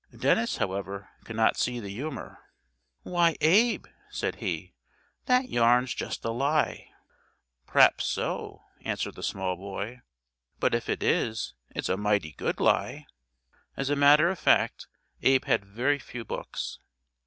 Dennis, 0.17 0.57
however, 0.57 1.09
could 1.25 1.35
not 1.35 1.57
see 1.57 1.79
the 1.79 1.89
humor. 1.93 2.39
"Why, 3.03 3.35
Abe," 3.39 3.85
said 4.09 4.37
he, 4.37 4.73
"that 5.27 5.49
yarn's 5.49 5.93
just 5.93 6.25
a 6.25 6.31
lie." 6.31 6.89
"P'raps 7.67 8.07
so," 8.07 8.63
answered 8.83 9.13
the 9.13 9.21
small 9.21 9.55
boy, 9.55 9.99
"but 10.59 10.73
if 10.73 10.89
it 10.89 11.03
is, 11.03 11.53
it's 11.75 11.87
a 11.87 11.97
mighty 11.97 12.31
good 12.31 12.59
lie." 12.59 13.05
As 13.77 13.91
a 13.91 13.95
matter 13.95 14.31
of 14.31 14.39
fact 14.39 14.87
Abe 15.21 15.45
had 15.45 15.63
very 15.65 15.99
few 15.99 16.25
books. 16.25 16.79